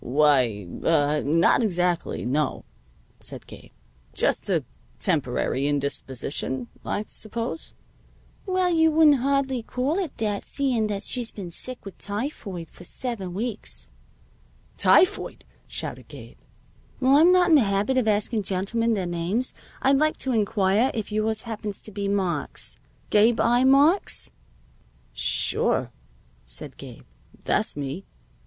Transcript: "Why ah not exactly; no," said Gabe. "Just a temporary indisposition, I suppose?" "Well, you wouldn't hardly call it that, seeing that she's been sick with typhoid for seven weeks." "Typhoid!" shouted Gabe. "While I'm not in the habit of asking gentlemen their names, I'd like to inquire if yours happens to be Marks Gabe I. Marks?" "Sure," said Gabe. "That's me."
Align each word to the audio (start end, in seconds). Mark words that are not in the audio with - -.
"Why 0.03 0.67
ah 0.83 1.21
not 1.23 1.61
exactly; 1.61 2.25
no," 2.25 2.65
said 3.19 3.45
Gabe. 3.45 3.69
"Just 4.15 4.49
a 4.49 4.63
temporary 4.97 5.67
indisposition, 5.67 6.69
I 6.83 7.03
suppose?" 7.05 7.75
"Well, 8.47 8.71
you 8.73 8.89
wouldn't 8.89 9.17
hardly 9.17 9.61
call 9.61 9.99
it 9.99 10.17
that, 10.17 10.41
seeing 10.41 10.87
that 10.87 11.03
she's 11.03 11.29
been 11.31 11.51
sick 11.51 11.85
with 11.85 11.99
typhoid 11.99 12.67
for 12.71 12.83
seven 12.83 13.35
weeks." 13.35 13.91
"Typhoid!" 14.75 15.43
shouted 15.67 16.07
Gabe. 16.07 16.39
"While 16.97 17.17
I'm 17.17 17.31
not 17.31 17.49
in 17.49 17.55
the 17.55 17.61
habit 17.61 17.95
of 17.97 18.07
asking 18.07 18.41
gentlemen 18.41 18.95
their 18.95 19.05
names, 19.05 19.53
I'd 19.83 19.99
like 19.99 20.17
to 20.25 20.31
inquire 20.31 20.89
if 20.95 21.11
yours 21.11 21.43
happens 21.43 21.79
to 21.83 21.91
be 21.91 22.07
Marks 22.07 22.79
Gabe 23.11 23.39
I. 23.39 23.63
Marks?" 23.65 24.31
"Sure," 25.13 25.91
said 26.43 26.77
Gabe. 26.77 27.03
"That's 27.43 27.75
me." 27.77 28.05